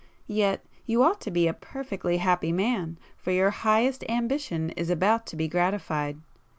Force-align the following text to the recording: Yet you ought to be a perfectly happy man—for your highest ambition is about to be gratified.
Yet 0.33 0.65
you 0.87 1.03
ought 1.03 1.21
to 1.21 1.29
be 1.29 1.45
a 1.47 1.53
perfectly 1.53 2.17
happy 2.17 2.51
man—for 2.51 3.29
your 3.31 3.51
highest 3.51 4.03
ambition 4.09 4.71
is 4.71 4.89
about 4.89 5.27
to 5.27 5.35
be 5.35 5.47
gratified. 5.47 6.17